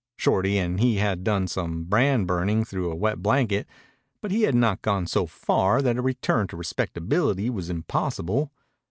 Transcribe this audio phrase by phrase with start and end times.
[0.17, 3.67] Shorty and he had done some brand burning through a wet blanket.
[4.19, 8.51] But he had not gone so far that a return to respectability was impossible.